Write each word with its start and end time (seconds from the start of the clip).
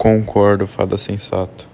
Concordo, 0.00 0.66
fada 0.66 0.96
sensata. 0.96 1.69